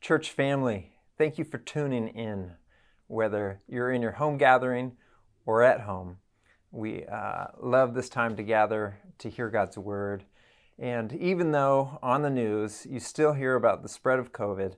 [0.00, 2.52] Church family, thank you for tuning in,
[3.08, 4.92] whether you're in your home gathering
[5.44, 6.18] or at home.
[6.70, 10.24] We uh, love this time to gather to hear God's word.
[10.78, 14.74] And even though on the news you still hear about the spread of COVID,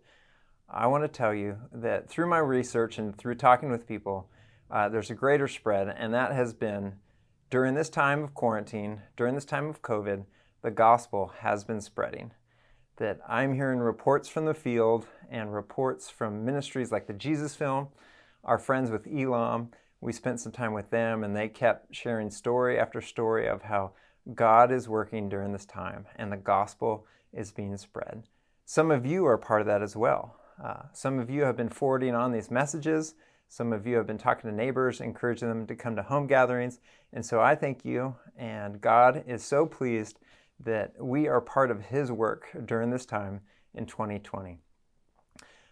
[0.70, 4.30] I want to tell you that through my research and through talking with people,
[4.70, 6.94] uh, there's a greater spread, and that has been
[7.50, 10.24] during this time of quarantine, during this time of COVID,
[10.62, 12.32] the gospel has been spreading.
[13.00, 17.88] That I'm hearing reports from the field and reports from ministries like the Jesus Film,
[18.44, 19.70] our friends with Elam.
[20.02, 23.92] We spent some time with them, and they kept sharing story after story of how
[24.34, 28.24] God is working during this time and the gospel is being spread.
[28.66, 30.36] Some of you are part of that as well.
[30.62, 33.14] Uh, some of you have been forwarding on these messages.
[33.48, 36.80] Some of you have been talking to neighbors, encouraging them to come to home gatherings.
[37.14, 40.18] And so I thank you, and God is so pleased
[40.64, 43.40] that we are part of His work during this time
[43.74, 44.58] in 2020.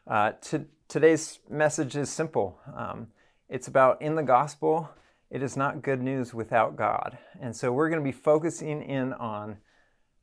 [0.06, 3.08] Uh, to, today's message is simple um,
[3.48, 4.90] it's about in the gospel,
[5.30, 7.16] it is not good news without God.
[7.40, 9.56] And so we're going to be focusing in on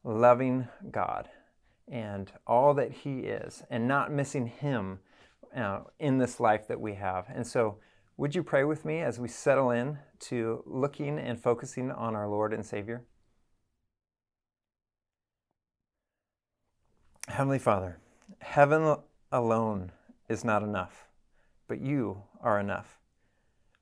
[0.03, 1.30] loving God
[1.88, 5.00] and all that He is and not missing Him
[5.56, 7.25] uh, in this life that we have.
[7.34, 7.78] And so,
[8.18, 12.30] would you pray with me as we settle in to looking and focusing on our
[12.30, 13.03] Lord and Savior?
[17.28, 17.98] Heavenly Father,
[18.40, 18.98] heaven
[19.31, 19.92] alone
[20.30, 21.08] is not enough,
[21.68, 23.00] but you are enough.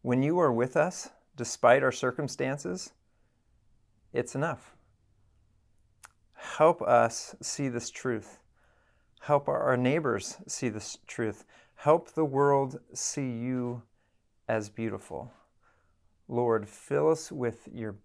[0.01, 2.93] When you are with us, despite our circumstances,
[4.13, 4.75] it's enough.
[6.33, 8.39] Help us see this truth.
[9.21, 11.45] Help our neighbors see this truth.
[11.75, 13.83] Help the world see you
[14.47, 15.31] as beautiful.
[16.29, 17.95] Lord, fill us with your,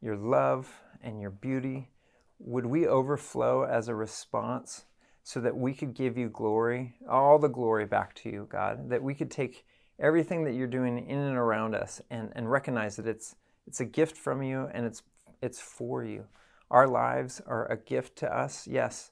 [0.00, 0.70] your love
[1.02, 1.90] and your beauty.
[2.38, 4.84] Would we overflow as a response
[5.22, 9.02] so that we could give you glory, all the glory back to you, God, that
[9.02, 9.64] we could take
[9.98, 13.34] everything that you're doing in and around us and, and recognize that it's,
[13.66, 15.02] it's a gift from you and it's,
[15.42, 16.24] it's for you.
[16.70, 19.10] Our lives are a gift to us, yes,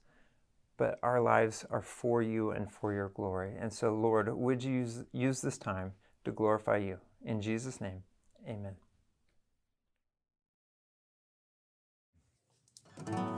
[0.77, 3.55] but our lives are for you and for your glory.
[3.59, 5.93] And so, Lord, would you use, use this time
[6.25, 6.99] to glorify you?
[7.25, 8.03] In Jesus' name,
[8.47, 8.75] amen.
[12.97, 13.34] So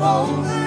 [0.00, 0.59] honra.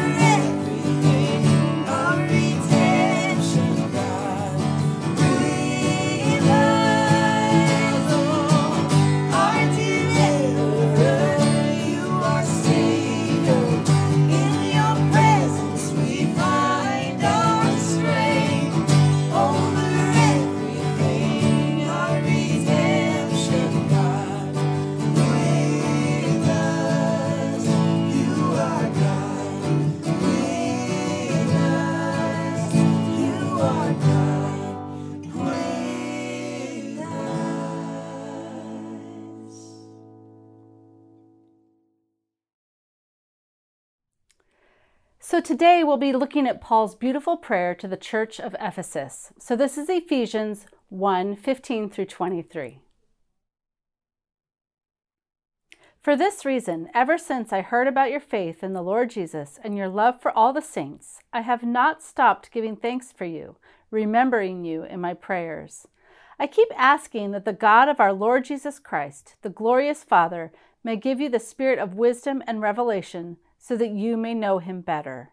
[45.43, 49.33] Today we'll be looking at Paul's beautiful prayer to the church of Ephesus.
[49.37, 52.79] So this is Ephesians 1 15 through 23.
[56.01, 59.77] For this reason, ever since I heard about your faith in the Lord Jesus and
[59.77, 63.57] your love for all the saints, I have not stopped giving thanks for you,
[63.91, 65.87] remembering you in my prayers.
[66.39, 70.51] I keep asking that the God of our Lord Jesus Christ, the glorious Father,
[70.83, 74.81] may give you the spirit of wisdom and revelation so that you may know him
[74.81, 75.32] better.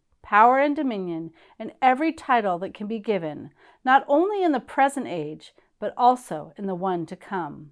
[0.21, 3.51] power and dominion, and every title that can be given,
[3.83, 7.71] not only in the present age, but also in the one to come.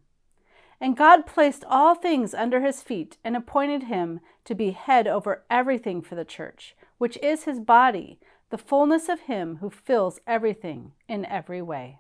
[0.81, 5.44] And God placed all things under his feet and appointed him to be head over
[5.50, 8.19] everything for the church, which is his body,
[8.50, 12.00] the fullness of him who fills everything in every way.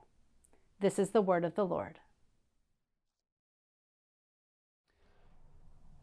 [0.79, 1.99] This is the word of the Lord.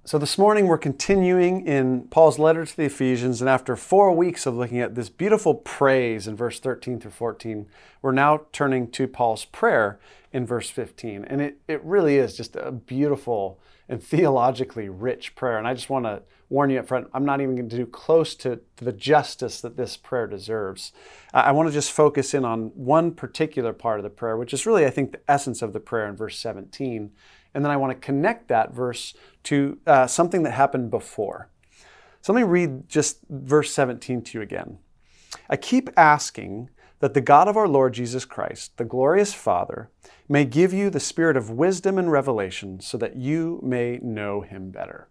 [0.07, 4.47] So, this morning we're continuing in Paul's letter to the Ephesians, and after four weeks
[4.47, 7.67] of looking at this beautiful praise in verse 13 through 14,
[8.03, 9.99] we're now turning to Paul's prayer
[10.33, 11.25] in verse 15.
[11.25, 13.59] And it, it really is just a beautiful
[13.89, 15.59] and theologically rich prayer.
[15.59, 17.87] And I just want to warn you up front, I'm not even going to do
[17.87, 20.93] close to, to the justice that this prayer deserves.
[21.35, 24.67] I want to just focus in on one particular part of the prayer, which is
[24.67, 27.11] really, I think, the essence of the prayer in verse 17
[27.57, 29.15] and then I want to connect that verse
[29.45, 31.49] to uh, something that happened before.
[32.21, 34.77] So let me read just verse 17 to you again.
[35.49, 36.69] I keep asking
[37.01, 39.89] that the God of our Lord Jesus Christ, the glorious Father,
[40.29, 44.71] may give you the spirit of wisdom and revelation so that you may know him
[44.71, 45.09] better.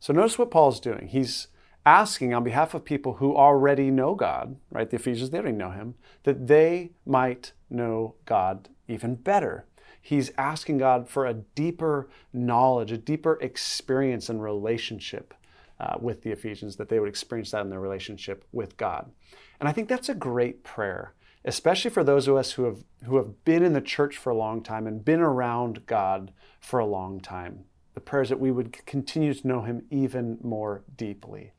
[0.00, 1.06] So notice what Paul's doing.
[1.06, 1.46] He's
[1.86, 4.90] asking on behalf of people who already know God, right?
[4.90, 9.66] The Ephesians, they already know him, that they might know God even better
[10.04, 15.32] he's asking God for a deeper knowledge, a deeper experience and relationship
[15.80, 19.10] uh, with the Ephesians, that they would experience that in their relationship with God.
[19.58, 21.14] And I think that's a great prayer,
[21.46, 24.36] especially for those of us who have, who have been in the church for a
[24.36, 27.64] long time and been around God for a long time.
[27.94, 31.52] The prayers that we would continue to know Him even more deeply.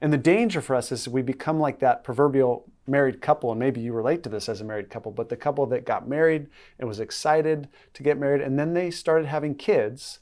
[0.00, 3.80] And the danger for us is we become like that proverbial married couple, and maybe
[3.80, 6.46] you relate to this as a married couple, but the couple that got married
[6.78, 10.20] and was excited to get married, and then they started having kids.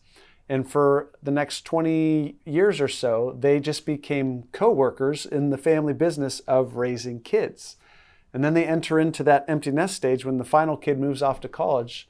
[0.48, 5.58] And for the next 20 years or so, they just became co workers in the
[5.58, 7.76] family business of raising kids.
[8.32, 11.40] And then they enter into that empty nest stage when the final kid moves off
[11.40, 12.08] to college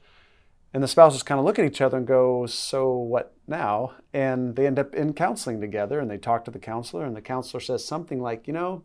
[0.73, 3.93] and the spouses kind of look at each other and go, So what now?
[4.13, 7.21] And they end up in counseling together and they talk to the counselor, and the
[7.21, 8.83] counselor says something like, You know,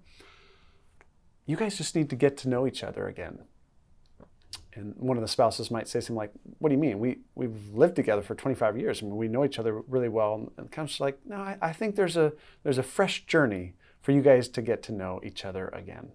[1.46, 3.40] you guys just need to get to know each other again.
[4.74, 6.98] And one of the spouses might say something like, What do you mean?
[6.98, 10.34] We, we've lived together for 25 years and we know each other really well.
[10.56, 14.12] And the counselor's like, No, I, I think there's a, there's a fresh journey for
[14.12, 16.12] you guys to get to know each other again.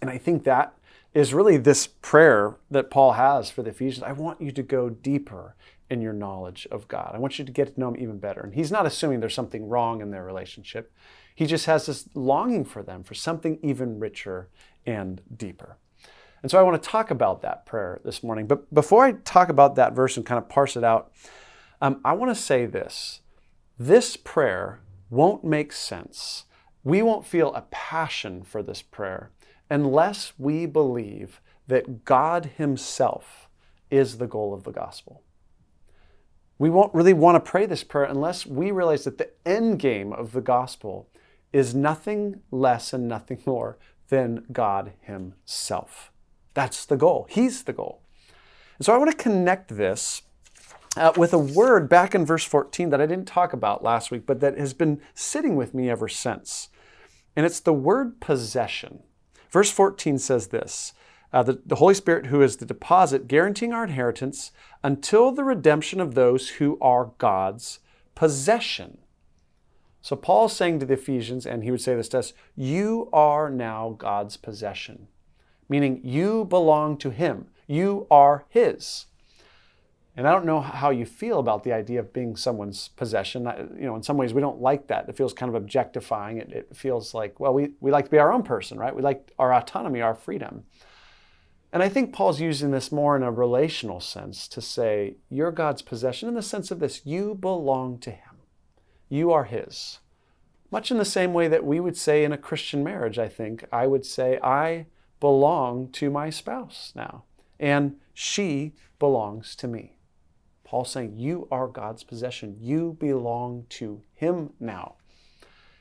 [0.00, 0.77] And I think that
[1.14, 4.02] is really this prayer that Paul has for the Ephesians.
[4.02, 5.54] I want you to go deeper
[5.90, 7.12] in your knowledge of God.
[7.14, 8.40] I want you to get to know Him even better.
[8.40, 10.92] And he's not assuming there's something wrong in their relationship.
[11.34, 14.48] He just has this longing for them, for something even richer
[14.84, 15.78] and deeper.
[16.42, 18.46] And so I want to talk about that prayer this morning.
[18.46, 21.12] But before I talk about that verse and kind of parse it out,
[21.80, 23.20] um, I want to say this
[23.78, 26.44] this prayer won't make sense.
[26.84, 29.30] We won't feel a passion for this prayer
[29.70, 33.48] unless we believe that God Himself
[33.90, 35.22] is the goal of the gospel.
[36.58, 40.12] We won't really want to pray this prayer unless we realize that the end game
[40.12, 41.08] of the gospel
[41.52, 46.10] is nothing less and nothing more than God Himself.
[46.54, 47.26] That's the goal.
[47.30, 48.02] He's the goal.
[48.78, 50.22] And so I want to connect this
[50.96, 54.26] uh, with a word back in verse 14 that I didn't talk about last week,
[54.26, 56.68] but that has been sitting with me ever since.
[57.36, 59.04] And it's the word possession.
[59.50, 60.92] Verse 14 says this
[61.32, 64.50] uh, the, the Holy Spirit, who is the deposit guaranteeing our inheritance
[64.82, 67.80] until the redemption of those who are God's
[68.14, 68.98] possession.
[70.00, 73.50] So Paul's saying to the Ephesians, and he would say this to us, you are
[73.50, 75.08] now God's possession,
[75.68, 77.48] meaning you belong to him.
[77.66, 79.06] You are his.
[80.18, 83.44] And I don't know how you feel about the idea of being someone's possession.
[83.78, 85.08] You know, in some ways, we don't like that.
[85.08, 86.38] It feels kind of objectifying.
[86.38, 88.92] It, it feels like, well, we, we like to be our own person, right?
[88.92, 90.64] We like our autonomy, our freedom.
[91.72, 95.82] And I think Paul's using this more in a relational sense to say, you're God's
[95.82, 98.38] possession in the sense of this you belong to Him,
[99.08, 100.00] you are His.
[100.72, 103.64] Much in the same way that we would say in a Christian marriage, I think,
[103.70, 104.86] I would say, I
[105.20, 107.22] belong to my spouse now,
[107.60, 109.97] and she belongs to me.
[110.68, 112.58] Paul's saying, You are God's possession.
[112.60, 114.96] You belong to Him now.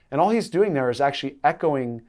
[0.09, 2.03] And all he's doing there is actually echoing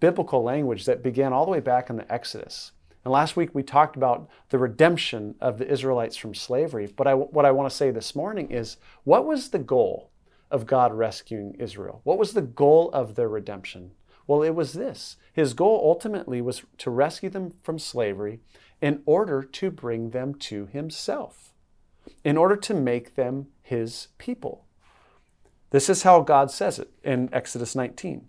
[0.00, 2.72] biblical language that began all the way back in the Exodus.
[3.04, 6.86] And last week we talked about the redemption of the Israelites from slavery.
[6.86, 10.10] But I, what I want to say this morning is what was the goal
[10.50, 12.00] of God rescuing Israel?
[12.04, 13.90] What was the goal of their redemption?
[14.26, 18.40] Well, it was this His goal ultimately was to rescue them from slavery
[18.80, 21.51] in order to bring them to Himself,
[22.24, 24.64] in order to make them His people.
[25.70, 28.28] This is how God says it in Exodus 19.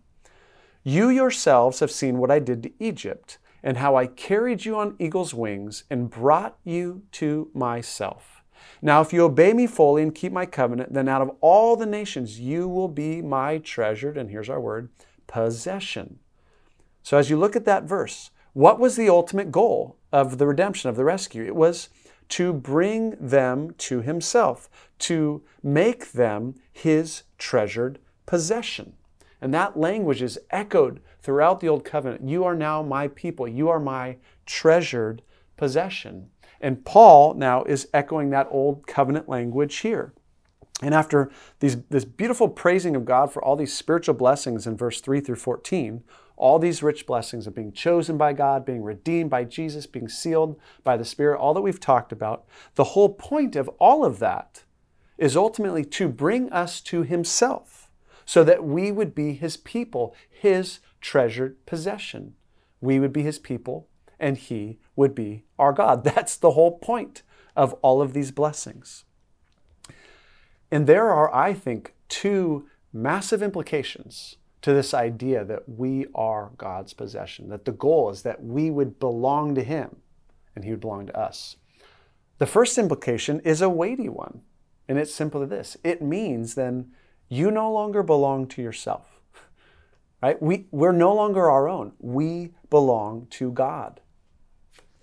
[0.83, 4.95] You yourselves have seen what I did to Egypt and how I carried you on
[4.99, 8.43] eagle's wings and brought you to myself.
[8.81, 11.85] Now, if you obey me fully and keep my covenant, then out of all the
[11.85, 14.89] nations you will be my treasured, and here's our word,
[15.27, 16.19] possession.
[17.01, 20.89] So, as you look at that verse, what was the ultimate goal of the redemption,
[20.89, 21.43] of the rescue?
[21.43, 21.89] It was
[22.29, 28.93] to bring them to himself, to make them his treasured possession.
[29.41, 32.27] And that language is echoed throughout the Old Covenant.
[32.27, 33.47] You are now my people.
[33.47, 35.21] You are my treasured
[35.57, 36.29] possession.
[36.61, 40.13] And Paul now is echoing that Old Covenant language here.
[40.81, 45.01] And after these, this beautiful praising of God for all these spiritual blessings in verse
[45.01, 46.03] 3 through 14,
[46.35, 50.59] all these rich blessings of being chosen by God, being redeemed by Jesus, being sealed
[50.83, 54.63] by the Spirit, all that we've talked about, the whole point of all of that
[55.17, 57.83] is ultimately to bring us to Himself
[58.25, 62.35] so that we would be his people, his treasured possession.
[62.81, 63.87] We would be his people,
[64.19, 66.03] and he would be our God.
[66.15, 67.23] That's the whole point
[67.55, 69.05] of all of these blessings.
[70.71, 76.93] And there are, I think, two massive implications to this idea that we are God's
[76.93, 79.97] possession, that the goal is that we would belong to him
[80.55, 81.57] and he would belong to us.
[82.37, 84.41] The first implication is a weighty one,
[84.87, 86.91] and it's simply this it means then
[87.29, 89.19] you no longer belong to yourself.
[90.21, 90.41] Right?
[90.41, 91.91] We, we're no longer our own.
[91.99, 93.99] We belong to God.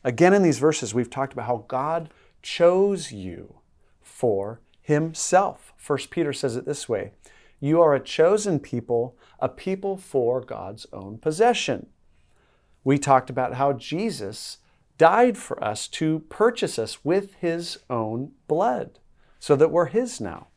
[0.02, 2.08] Again, in these verses, we've talked about how God
[2.40, 3.56] chose you
[4.00, 5.74] for himself.
[5.76, 7.12] First Peter says it this way
[7.60, 11.88] You are a chosen people, a people for God's own possession.
[12.82, 14.58] We talked about how Jesus
[14.96, 18.98] died for us to purchase us with his own blood
[19.38, 20.48] so that we're his now.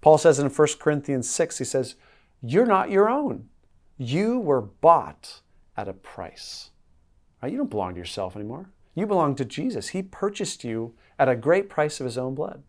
[0.00, 1.96] Paul says in 1 Corinthians 6, he says,
[2.40, 3.48] You're not your own.
[3.96, 5.40] You were bought
[5.76, 6.70] at a price.
[7.42, 7.50] Right?
[7.50, 8.70] You don't belong to yourself anymore.
[8.94, 9.88] You belong to Jesus.
[9.88, 12.62] He purchased you at a great price of his own blood.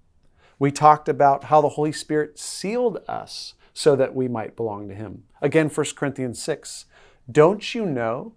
[0.57, 4.93] We talked about how the Holy Spirit sealed us so that we might belong to
[4.93, 5.23] him.
[5.41, 6.83] Again, 1 Corinthians 6.
[7.31, 8.33] Don't you know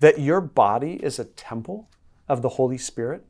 [0.00, 1.88] that your body is a temple
[2.28, 3.24] of the Holy Spirit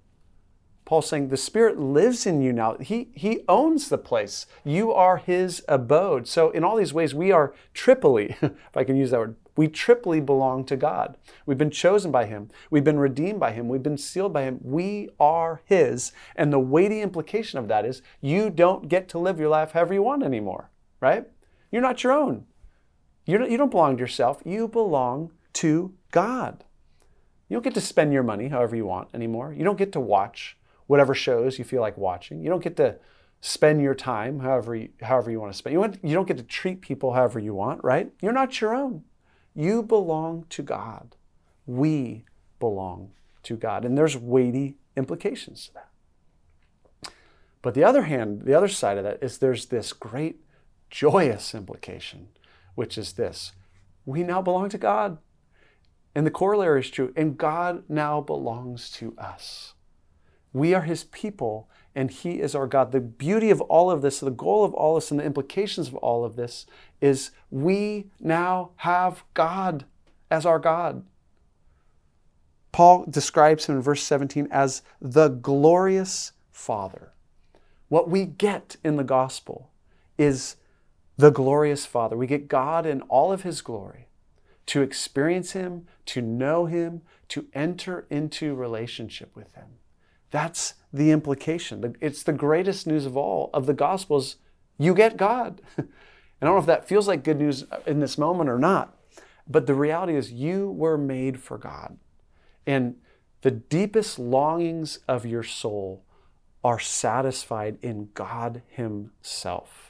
[0.91, 2.77] Paul's saying the Spirit lives in you now.
[2.81, 4.47] He, he owns the place.
[4.65, 6.27] You are His abode.
[6.27, 9.69] So, in all these ways, we are triply, if I can use that word, we
[9.69, 11.17] triply belong to God.
[11.47, 12.49] We've been chosen by Him.
[12.71, 13.69] We've been redeemed by Him.
[13.69, 14.59] We've been sealed by Him.
[14.65, 16.11] We are His.
[16.35, 19.95] And the weighty implication of that is you don't get to live your life however
[19.95, 21.25] you want anymore, right?
[21.71, 22.47] You're not your own.
[23.27, 24.43] You don't, you don't belong to yourself.
[24.45, 26.65] You belong to God.
[27.49, 29.53] You don't get to spend your money however you want anymore.
[29.53, 32.43] You don't get to watch whatever shows you feel like watching.
[32.43, 32.97] You don't get to
[33.41, 35.73] spend your time however you, however you want to spend.
[35.73, 38.11] You, want, you don't get to treat people however you want, right?
[38.21, 39.05] You're not your own.
[39.55, 41.17] You belong to God.
[41.67, 42.25] We
[42.59, 43.13] belong
[43.45, 43.85] to God.
[43.85, 47.13] And there's weighty implications to that.
[47.63, 50.41] But the other hand, the other side of that is there's this great
[50.91, 52.29] joyous implication,
[52.75, 53.53] which is this
[54.05, 55.19] we now belong to God.
[56.15, 59.75] And the corollary is true, and God now belongs to us.
[60.53, 62.93] We are his people and he is our God.
[62.93, 65.97] The beauty of all of this, the goal of all this, and the implications of
[65.97, 66.67] all of this
[67.01, 69.85] is we now have God
[70.31, 71.05] as our God.
[72.73, 77.13] Paul describes him in verse 17 as the glorious Father.
[77.89, 79.71] What we get in the gospel
[80.17, 80.57] is
[81.21, 82.17] the glorious Father.
[82.17, 84.09] We get God in all of his glory
[84.67, 89.67] to experience him, to know him, to enter into relationship with him.
[90.31, 91.97] That's the implication.
[92.01, 94.37] It's the greatest news of all of the Gospels.
[94.79, 95.61] You get God.
[96.41, 98.97] And I don't know if that feels like good news in this moment or not,
[99.47, 101.99] but the reality is you were made for God.
[102.67, 102.97] And
[103.43, 106.03] the deepest longings of your soul
[106.65, 109.90] are satisfied in God Himself.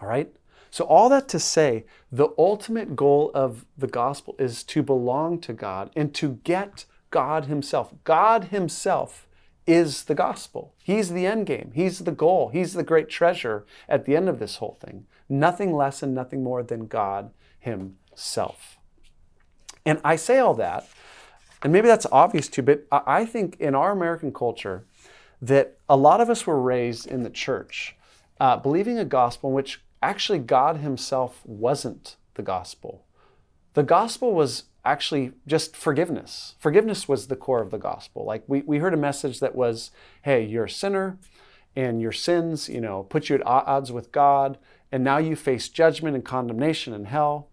[0.00, 0.32] All right?
[0.70, 5.52] So, all that to say, the ultimate goal of the gospel is to belong to
[5.52, 7.94] God and to get God Himself.
[8.04, 9.26] God Himself
[9.66, 10.74] is the gospel.
[10.82, 11.72] He's the end game.
[11.74, 12.48] He's the goal.
[12.48, 15.06] He's the great treasure at the end of this whole thing.
[15.28, 18.78] Nothing less and nothing more than God Himself.
[19.84, 20.86] And I say all that,
[21.62, 24.84] and maybe that's obvious to you, but I think in our American culture
[25.40, 27.96] that a lot of us were raised in the church
[28.40, 33.04] uh, believing a gospel in which actually God Himself wasn't the gospel.
[33.74, 36.54] The gospel was actually just forgiveness.
[36.58, 38.24] Forgiveness was the core of the gospel.
[38.24, 39.90] Like we, we heard a message that was,
[40.22, 41.18] hey, you're a sinner
[41.76, 44.58] and your sins, you know, put you at odds with God,
[44.90, 47.50] and now you face judgment and condemnation in hell.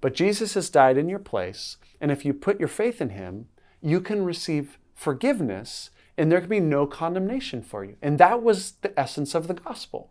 [0.00, 3.48] But Jesus has died in your place, and if you put your faith in him,
[3.80, 7.96] you can receive forgiveness and there can be no condemnation for you.
[8.02, 10.10] And that was the essence of the gospel.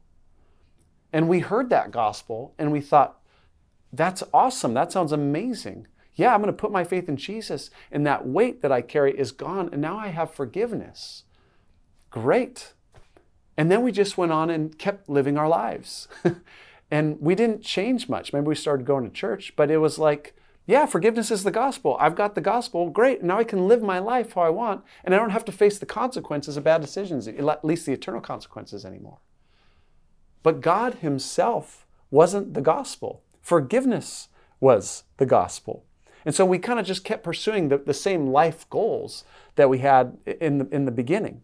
[1.18, 3.18] And we heard that gospel and we thought,
[3.92, 4.76] that's awesome.
[4.76, 5.88] That sounds amazing.
[6.14, 9.18] Yeah, I'm going to put my faith in Jesus, and that weight that I carry
[9.18, 11.24] is gone, and now I have forgiveness.
[12.12, 12.74] Great.
[13.58, 16.08] And then we just went on and kept living our lives.
[16.92, 18.32] and we didn't change much.
[18.32, 20.36] Maybe we started going to church, but it was like,
[20.68, 21.98] yeah, forgiveness is the gospel.
[22.00, 22.92] I've got the gospel.
[22.92, 23.24] Great.
[23.24, 25.80] Now I can live my life how I want, and I don't have to face
[25.80, 29.18] the consequences of bad decisions, at least the eternal consequences anymore.
[30.44, 33.24] But God Himself wasn't the gospel.
[33.42, 35.86] Forgiveness was the gospel.
[36.26, 39.24] And so we kind of just kept pursuing the, the same life goals
[39.56, 41.42] that we had in the, in the beginning.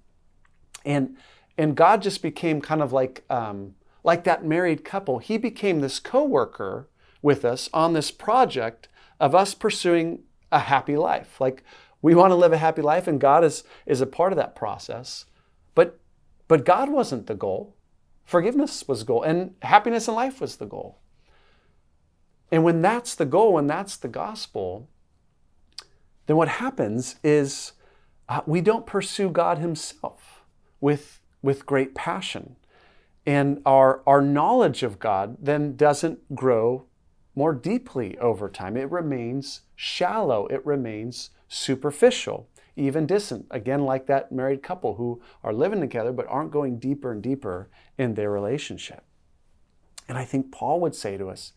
[0.85, 1.15] And,
[1.57, 5.19] and God just became kind of like, um, like that married couple.
[5.19, 6.89] He became this co worker
[7.21, 11.39] with us on this project of us pursuing a happy life.
[11.39, 11.63] Like
[12.01, 14.55] we want to live a happy life, and God is, is a part of that
[14.55, 15.25] process.
[15.75, 15.99] But,
[16.49, 17.75] but God wasn't the goal.
[18.25, 20.99] Forgiveness was the goal, and happiness in life was the goal.
[22.51, 24.87] And when that's the goal, when that's the gospel,
[26.27, 27.73] then what happens is
[28.29, 30.43] uh, we don't pursue God Himself
[30.79, 32.55] with, with great passion.
[33.25, 36.85] And our, our knowledge of God then doesn't grow
[37.35, 38.77] more deeply over time.
[38.77, 43.47] It remains shallow, it remains superficial, even distant.
[43.49, 47.69] Again, like that married couple who are living together but aren't going deeper and deeper
[47.97, 49.03] in their relationship.
[50.07, 51.53] And I think Paul would say to us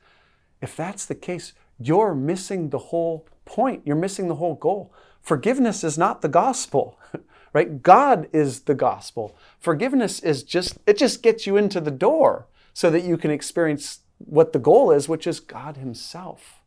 [0.60, 4.92] if that's the case, you're missing the whole point, you're missing the whole goal.
[5.20, 6.98] Forgiveness is not the gospel.
[7.56, 7.82] Right?
[7.82, 9.34] God is the gospel.
[9.58, 14.00] Forgiveness is just, it just gets you into the door so that you can experience
[14.18, 16.60] what the goal is, which is God Himself.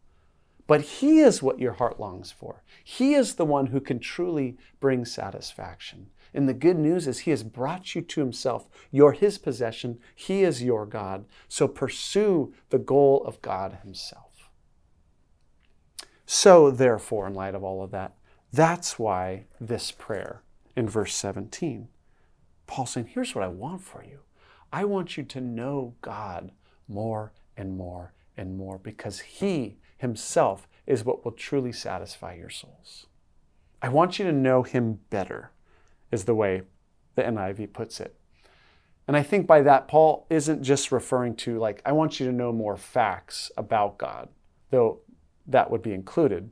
[0.66, 2.64] But He is what your heart longs for.
[2.84, 6.08] He is the one who can truly bring satisfaction.
[6.34, 8.68] And the good news is He has brought you to Himself.
[8.92, 10.00] You're His possession.
[10.16, 11.26] He is your God.
[11.48, 14.50] So pursue the goal of God Himself.
[16.26, 18.14] So, therefore, in light of all of that,
[18.54, 20.44] that's why this prayer
[20.76, 21.88] in verse 17,
[22.68, 24.20] Paul's saying, Here's what I want for you.
[24.72, 26.52] I want you to know God
[26.88, 33.08] more and more and more because He Himself is what will truly satisfy your souls.
[33.82, 35.52] I want you to know Him better,
[36.12, 36.64] is the way
[37.16, 38.16] the NIV puts it.
[39.08, 42.32] And I think by that, Paul isn't just referring to, like, I want you to
[42.32, 44.30] know more facts about God,
[44.70, 45.00] though
[45.48, 46.52] that would be included.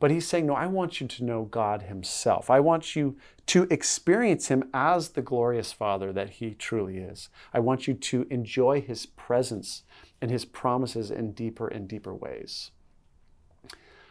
[0.00, 2.50] But he's saying, no, I want you to know God Himself.
[2.50, 7.30] I want you to experience Him as the glorious Father that He truly is.
[7.54, 9.82] I want you to enjoy His presence
[10.24, 12.70] and his promises in deeper and deeper ways.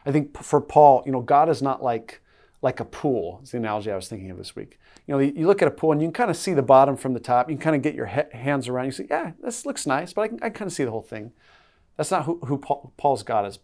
[0.06, 2.22] I think for Paul, you know, God is not like
[2.64, 3.40] like a pool.
[3.42, 4.80] It's the analogy I was thinking of this week.
[5.06, 6.96] You know, you look at a pool and you can kind of see the bottom
[6.96, 7.50] from the top.
[7.50, 8.86] You can kind of get your hands around.
[8.86, 11.02] You say, yeah, this looks nice, but I can, I kind of see the whole
[11.02, 11.34] thing.
[11.98, 13.60] That's not who, who Paul, Paul's God is.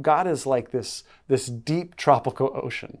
[0.00, 2.98] God is like this, this deep tropical ocean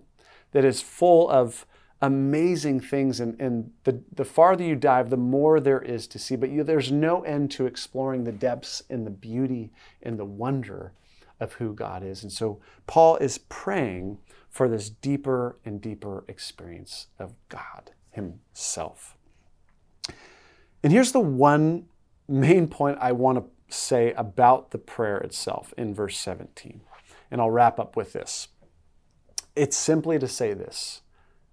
[0.50, 1.66] that is full of
[2.02, 3.20] amazing things.
[3.20, 6.34] And, and the, the farther you dive, the more there is to see.
[6.34, 9.70] But you, there's no end to exploring the depths and the beauty
[10.02, 10.92] and the wonder
[11.38, 12.24] of who God is.
[12.24, 14.18] And so Paul is praying
[14.54, 19.16] for this deeper and deeper experience of God Himself.
[20.80, 21.86] And here's the one
[22.28, 26.82] main point I want to say about the prayer itself in verse 17.
[27.32, 28.46] And I'll wrap up with this.
[29.56, 31.02] It's simply to say this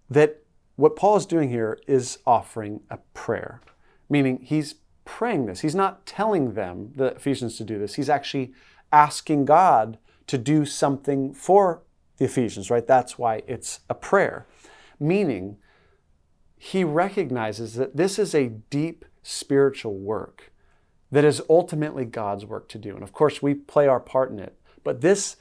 [0.08, 0.44] that
[0.76, 3.62] what Paul is doing here is offering a prayer,
[4.12, 5.62] meaning he's praying this.
[5.62, 7.96] He's not telling them, the Ephesians, to do this.
[7.96, 8.54] He's actually
[8.92, 11.82] asking God to do something for
[12.17, 12.86] the Ephesians, right?
[12.86, 14.47] That's why it's a prayer.
[15.00, 15.58] Meaning,
[16.58, 20.52] he recognizes that this is a deep spiritual work
[21.12, 22.93] that is ultimately God's work to do.
[22.93, 24.58] And of course, we play our part in it.
[24.84, 25.38] But this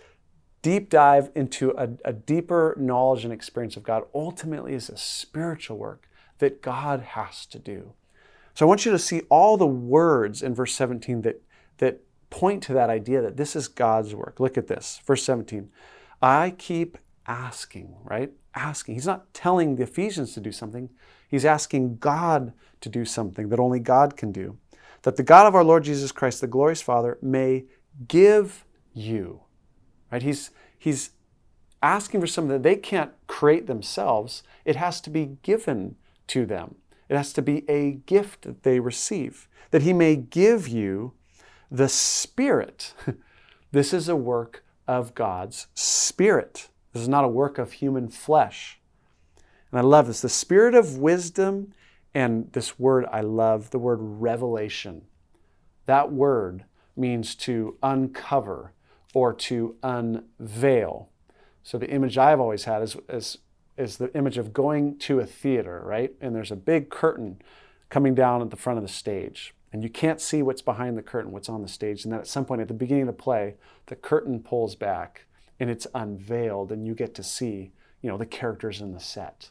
[0.63, 5.79] deep dive into a, a, deeper knowledge and experience of God ultimately is a spiritual
[5.79, 7.93] work that God has to do.
[8.55, 11.43] So I want you to see all the words in verse 17 that,
[11.79, 14.41] that point to that idea that this is God's work.
[14.41, 15.71] Look at this, verse 17.
[16.23, 18.33] I keep asking, right?
[18.55, 18.95] Asking.
[18.95, 20.91] He's not telling the Ephesians to do something,
[21.29, 24.59] he's asking God to do something that only God can do.
[25.03, 27.65] That the God of our Lord Jesus Christ, the glorious Father, may
[28.09, 29.41] give you.
[30.11, 30.23] Right?
[30.23, 31.11] He's, he's
[31.83, 34.43] asking for something that they can't create themselves.
[34.65, 35.97] It has to be given
[36.29, 36.77] to them.
[37.09, 39.49] It has to be a gift that they receive.
[39.71, 41.15] That He may give you
[41.71, 42.95] the Spirit.
[43.73, 46.69] this is a work of God's Spirit.
[46.93, 48.81] This is not a work of human flesh.
[49.71, 51.73] And I love this the Spirit of wisdom
[52.13, 55.03] and this word I love, the word revelation.
[55.87, 56.65] That word
[56.97, 58.73] means to uncover
[59.15, 61.09] or to unveil.
[61.63, 63.39] So the image I've always had is, is,
[63.77, 66.13] is the image of going to a theater, right?
[66.21, 67.41] And there's a big curtain
[67.91, 71.03] coming down at the front of the stage and you can't see what's behind the
[71.03, 72.05] curtain, what's on the stage.
[72.05, 73.55] And then at some point at the beginning of the play,
[73.87, 75.27] the curtain pulls back
[75.59, 79.51] and it's unveiled, and you get to see, you know, the characters in the set.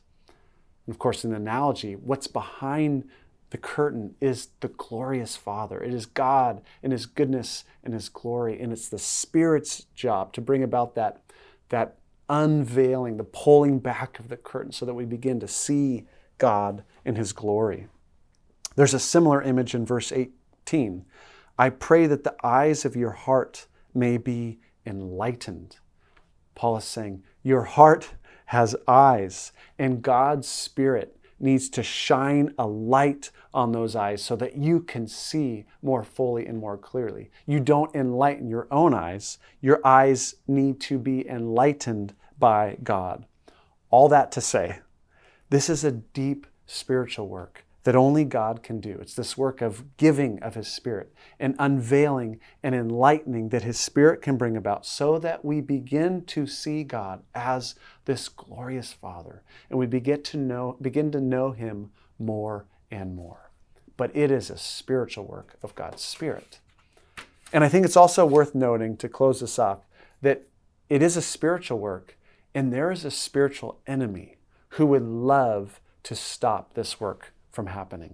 [0.88, 3.08] And of course, in the analogy, what's behind
[3.51, 5.82] the curtain is the glorious Father.
[5.82, 10.41] It is God and His goodness and His glory, and it's the Spirit's job to
[10.41, 11.21] bring about that,
[11.69, 16.08] that unveiling, the pulling back of the curtain, so that we begin to see
[16.39, 17.88] God in His glory.
[18.80, 21.04] There's a similar image in verse 18.
[21.58, 25.76] I pray that the eyes of your heart may be enlightened.
[26.56, 28.13] Paul is saying, Your heart
[28.46, 34.56] has eyes, and God's Spirit needs to shine a light on those eyes so that
[34.56, 37.32] you can see more fully and more clearly.
[37.46, 43.26] You don't enlighten your own eyes, your eyes need to be enlightened by God.
[43.89, 44.80] All that to say,
[45.50, 48.99] this is a deep spiritual work that only God can do.
[49.02, 54.21] It's this work of giving of His Spirit and unveiling and enlightening that His Spirit
[54.21, 57.73] can bring about so that we begin to see God as
[58.06, 63.49] this glorious Father and we begin to know, begin to know Him more and more.
[63.97, 66.60] But it is a spiritual work of God's Spirit.
[67.52, 69.89] And I think it's also worth noting to close this up
[70.21, 70.43] that
[70.89, 72.19] it is a spiritual work
[72.54, 74.38] and there is a spiritual enemy
[74.73, 78.13] who would love to stop this work from happening.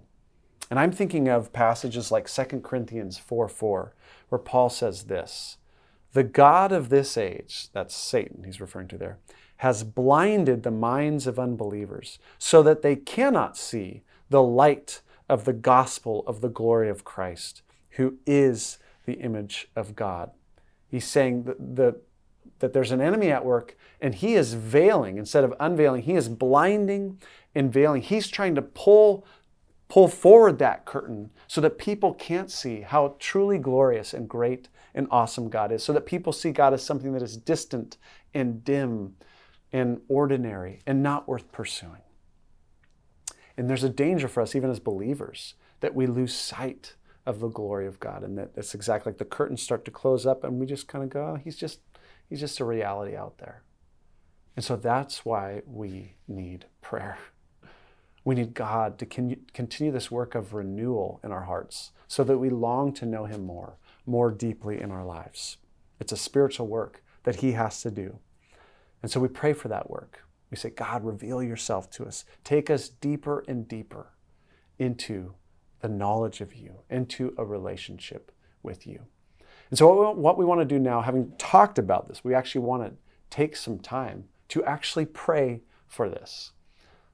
[0.72, 3.94] And I'm thinking of passages like 2 Corinthians 4 4,
[4.30, 5.58] where Paul says this
[6.14, 9.20] The God of this age, that's Satan, he's referring to there,
[9.58, 15.54] has blinded the minds of unbelievers so that they cannot see the light of the
[15.54, 20.32] gospel of the glory of Christ, who is the image of God.
[20.88, 22.02] He's saying that,
[22.58, 26.30] that there's an enemy at work and he is veiling instead of unveiling, he is
[26.30, 27.20] blinding
[27.56, 28.02] and veiling.
[28.02, 29.26] He's trying to pull
[29.96, 35.08] pull forward that curtain so that people can't see how truly glorious and great and
[35.10, 37.96] awesome God is, so that people see God as something that is distant
[38.34, 39.16] and dim
[39.72, 42.02] and ordinary and not worth pursuing.
[43.56, 47.48] And there's a danger for us, even as believers, that we lose sight of the
[47.48, 50.60] glory of God, and that it's exactly like the curtains start to close up, and
[50.60, 51.80] we just kind of go, oh, "He's just,
[52.30, 53.64] he's just a reality out there."
[54.58, 57.18] And so that's why we need prayer.
[58.26, 62.50] We need God to continue this work of renewal in our hearts so that we
[62.50, 65.58] long to know Him more, more deeply in our lives.
[66.00, 68.20] It's a spiritual work that He has to do.
[69.02, 70.24] And so we pray for that work.
[70.50, 72.26] We say, God, reveal yourself to us.
[72.44, 74.14] Take us deeper and deeper
[74.80, 75.36] into
[75.82, 78.32] the knowledge of you, into a relationship
[78.64, 79.02] with you.
[79.70, 82.84] And so, what we want to do now, having talked about this, we actually want
[82.84, 82.94] to
[83.30, 86.52] take some time to actually pray for this.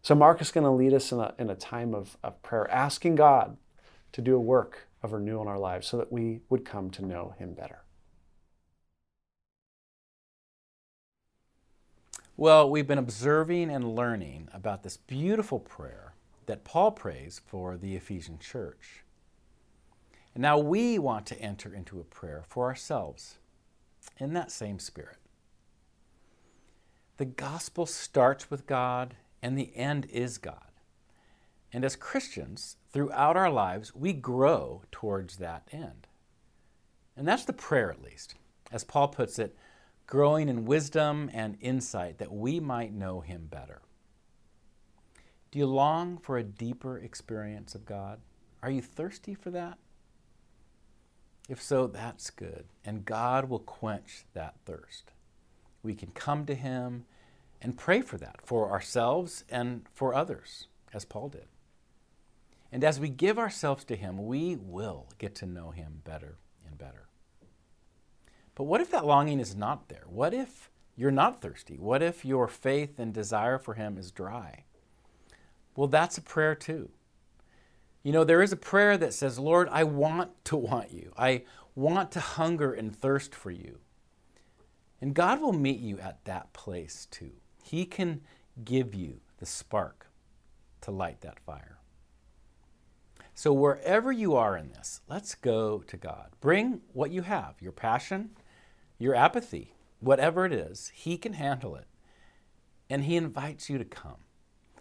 [0.02, 2.70] So Mark is going to lead us in a, in a time of, of prayer,
[2.72, 3.58] asking God
[4.14, 7.06] to do a work of renewal in our lives so that we would come to
[7.06, 7.84] know Him better.
[12.36, 16.16] Well, we've been observing and learning about this beautiful prayer
[16.48, 19.04] that Paul prays for the Ephesian church.
[20.34, 23.38] And now we want to enter into a prayer for ourselves
[24.18, 25.18] in that same spirit.
[27.18, 30.71] The gospel starts with God and the end is God.
[31.73, 36.08] And as Christians, throughout our lives, we grow towards that end.
[37.15, 38.36] And that's the prayer, at least.
[38.71, 39.56] As Paul puts it,
[40.08, 43.82] growing in wisdom and insight that we might know him better.
[45.51, 48.19] Do you long for a deeper experience of God?
[48.63, 49.77] Are you thirsty for that?
[51.49, 52.65] If so, that's good.
[52.86, 55.12] And God will quench that thirst.
[55.84, 57.06] We can come to Him
[57.62, 61.45] and pray for that, for ourselves and for others, as Paul did.
[62.71, 66.78] And as we give ourselves to Him, we will get to know Him better and
[66.78, 67.08] better.
[68.56, 70.06] But what if that longing is not there?
[70.08, 71.78] What if you're not thirsty?
[71.78, 74.65] What if your faith and desire for Him is dry?
[75.76, 76.89] Well, that's a prayer too.
[78.04, 81.13] You know, there is a prayer that says, Lord, I want to want you.
[81.17, 81.43] I
[81.76, 83.80] want to hunger and thirst for you.
[85.00, 87.32] And God will meet you at that place too.
[87.62, 88.21] He can
[88.63, 90.08] give you the spark
[90.82, 91.78] to light that fire.
[93.34, 96.32] So, wherever you are in this, let's go to God.
[96.41, 98.32] Bring what you have your passion,
[99.00, 101.88] your apathy, whatever it is, He can handle it.
[102.89, 104.26] And He invites you to come.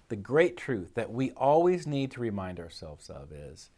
[0.08, 3.70] The great truth that we always need to remind ourselves of is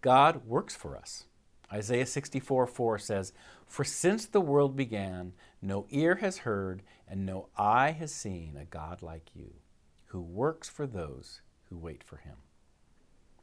[0.00, 1.24] God works for us.
[1.72, 3.32] Isaiah 64 4 says,
[3.66, 5.32] For since the world began,
[5.66, 9.54] no ear has heard, and no eye has seen a God like you,
[10.06, 12.36] who works for those who wait for him.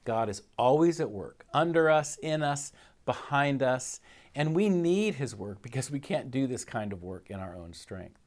[0.05, 2.71] God is always at work, under us, in us,
[3.05, 3.99] behind us,
[4.35, 7.55] and we need his work because we can't do this kind of work in our
[7.55, 8.19] own strength.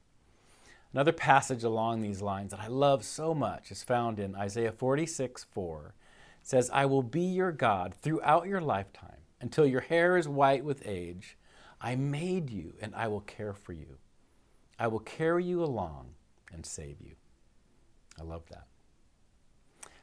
[0.92, 5.44] Another passage along these lines that I love so much is found in Isaiah 46
[5.44, 5.94] 4.
[6.40, 10.64] It says, I will be your God throughout your lifetime until your hair is white
[10.64, 11.37] with age.
[11.87, 13.99] I made you and I will care for you.
[14.77, 16.14] I will carry you along
[16.53, 17.14] and save you.
[18.18, 18.66] I love that.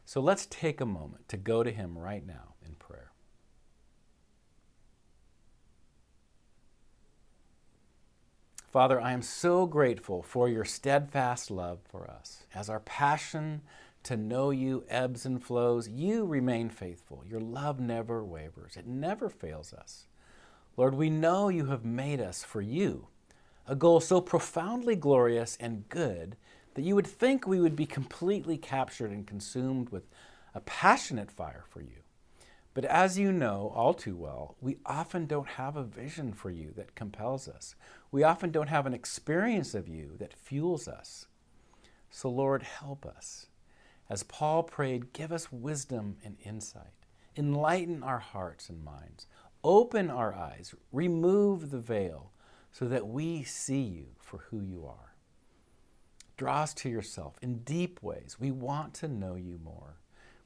[0.05, 3.11] So let's take a moment to go to Him right now in prayer.
[8.71, 12.45] Father, I am so grateful for your steadfast love for us.
[12.55, 13.61] As our passion
[14.03, 17.25] to know you ebbs and flows, you remain faithful.
[17.27, 20.07] Your love never wavers, it never fails us.
[20.75, 23.07] Lord, we know you have made us for you,
[23.67, 26.35] a goal so profoundly glorious and good
[26.73, 30.03] that you would think we would be completely captured and consumed with
[30.55, 32.03] a passionate fire for you.
[32.73, 36.73] But as you know all too well, we often don't have a vision for you
[36.75, 37.75] that compels us.
[38.11, 41.27] We often don't have an experience of you that fuels us.
[42.09, 43.45] So, Lord, help us.
[44.09, 46.93] As Paul prayed, give us wisdom and insight.
[47.37, 49.27] Enlighten our hearts and minds.
[49.63, 50.75] Open our eyes.
[50.91, 52.31] Remove the veil
[52.71, 55.13] so that we see you for who you are.
[56.35, 58.37] Draw us to yourself in deep ways.
[58.39, 59.99] We want to know you more.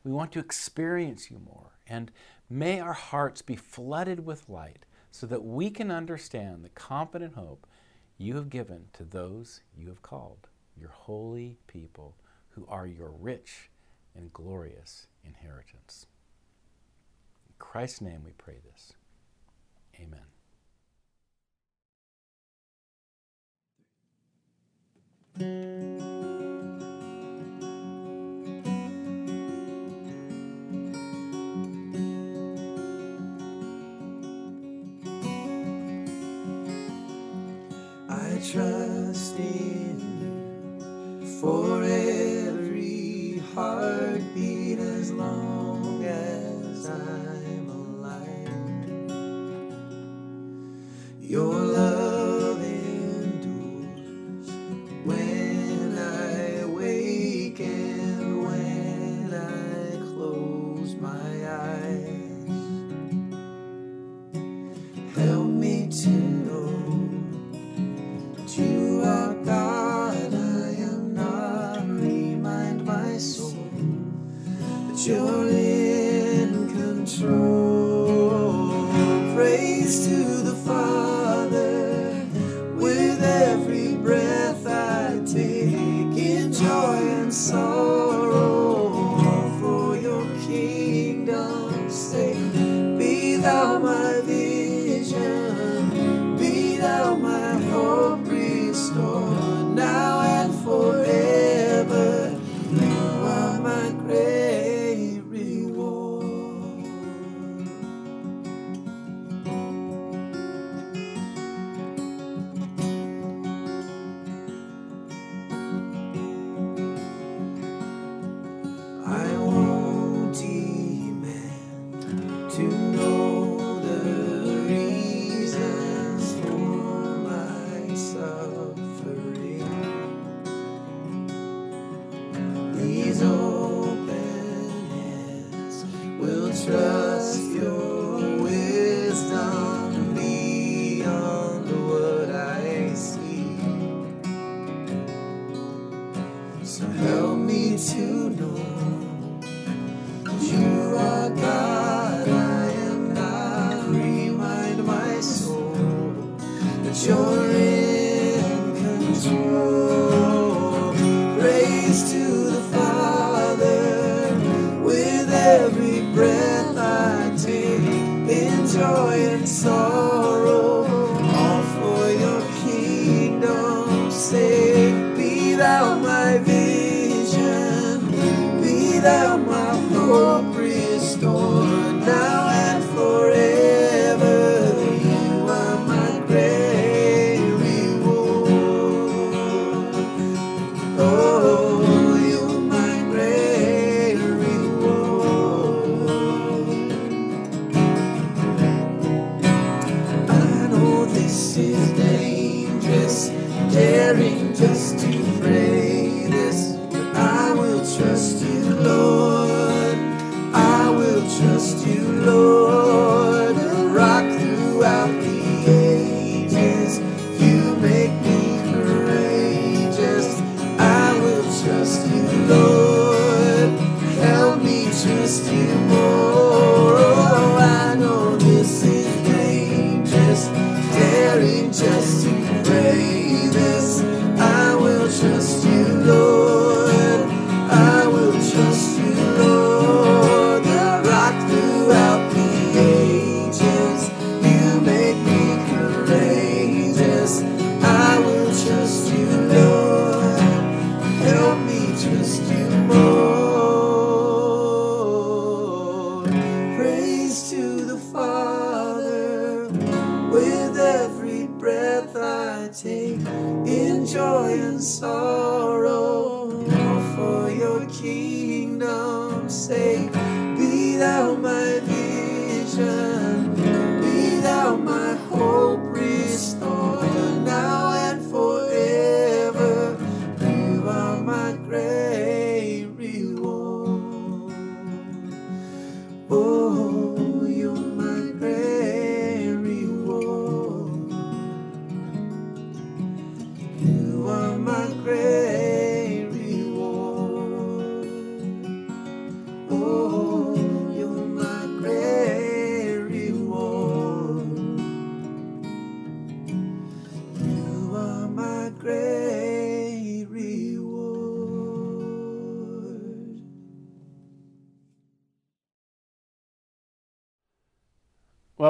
[0.04, 1.72] We want to experience you more.
[1.88, 2.12] And
[2.50, 7.66] may our hearts be flooded with light so that we can understand the confident hope
[8.18, 10.48] you have given to those you have called,
[10.80, 12.16] your holy people
[12.50, 13.70] who are your rich
[14.16, 16.06] and glorious inheritance.
[17.48, 18.94] In Christ's name we pray this.
[20.00, 20.20] Amen.
[38.10, 45.57] I trust in you for every heartbeat as long
[61.08, 61.30] my
[61.64, 62.46] eyes.
[65.16, 66.10] Help me to
[66.46, 66.72] know
[68.36, 71.82] that you are God, I am not.
[71.88, 73.56] Remind my soul
[74.88, 75.57] that you're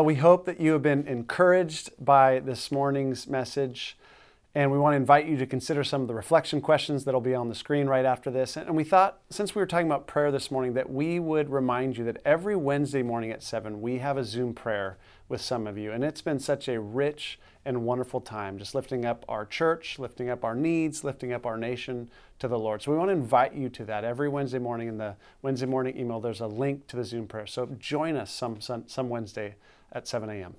[0.08, 3.98] we hope that you have been encouraged by this morning's message.
[4.56, 7.36] And we want to invite you to consider some of the reflection questions that'll be
[7.36, 8.56] on the screen right after this.
[8.56, 11.98] And we thought, since we were talking about prayer this morning, that we would remind
[11.98, 14.98] you that every Wednesday morning at 7, we have a Zoom prayer
[15.28, 15.92] with some of you.
[15.92, 20.30] And it's been such a rich and wonderful time, just lifting up our church, lifting
[20.30, 22.82] up our needs, lifting up our nation to the Lord.
[22.82, 24.88] So we want to invite you to that every Wednesday morning.
[24.88, 27.46] In the Wednesday morning email, there's a link to the Zoom prayer.
[27.46, 29.56] So join us some, some, some Wednesday
[29.92, 30.56] at 7 a.m.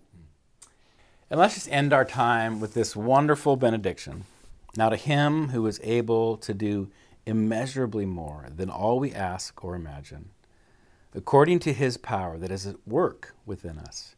[1.30, 4.24] And let's just end our time with this wonderful benediction.
[4.76, 6.90] Now, to him who is able to do
[7.26, 10.30] immeasurably more than all we ask or imagine,
[11.14, 14.16] according to his power that is at work within us,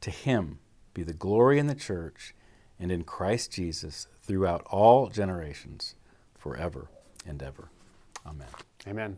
[0.00, 0.58] to him
[0.94, 2.34] be the glory in the church
[2.78, 5.94] and in Christ Jesus throughout all generations,
[6.38, 6.88] forever
[7.26, 7.70] and ever.
[8.26, 8.48] Amen.
[8.86, 9.16] Amen.